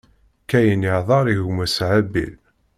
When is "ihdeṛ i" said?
0.91-1.35